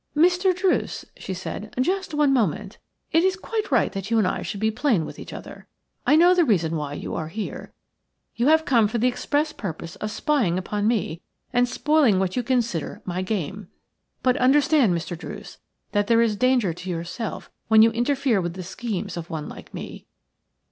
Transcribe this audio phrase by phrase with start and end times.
[0.17, 0.51] "Mr.
[0.55, 2.79] Druce," she said, "just one moment.
[3.11, 5.67] It is quite right that you and I should be plain with each other.
[6.07, 7.71] I know the reason why you are here.
[8.35, 11.21] You have come for the express purpose of spying upon me
[11.53, 13.67] and spoiling what you consider my game.
[14.23, 15.15] But understand, Mr.
[15.15, 15.59] Druce,
[15.91, 19.71] that there is danger to yourself when you interfere with the schemes of one like
[19.71, 20.07] me.